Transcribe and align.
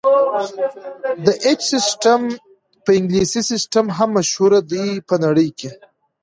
د 1.25 1.27
ایچ 1.45 1.59
سیسټم 1.73 2.21
په 2.83 2.91
انګلیسي 2.99 3.41
سیسټم 3.51 3.85
هم 3.97 4.09
مشهور 4.17 4.51
دی 4.71 4.87
په 5.07 5.15
نړۍ 5.25 5.49
کې. 5.59 5.69